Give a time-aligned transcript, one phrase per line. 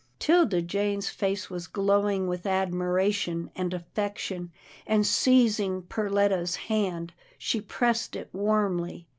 [0.17, 4.51] 'Tilda Jane's face was glowing with admiration and affection,
[4.87, 9.05] and seizing Perletta's hand, she pressed it warmly.